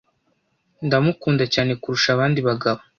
Ndamukunda 0.85 1.43
cyane 1.53 1.71
kurusha 1.81 2.09
abandi 2.15 2.39
bagabo. 2.47 2.79